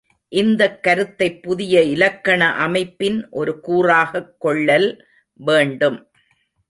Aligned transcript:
இந்தக் 0.31 0.83
கருத்தைப் 0.83 1.43
புதிய 1.43 1.83
இலக்கண 1.83 2.51
அமைப்பின் 2.55 3.29
ஒரு 3.29 3.59
கூறாகக் 3.67 4.31
கொள்ளல் 4.39 5.05
வேண்டும். 5.33 6.11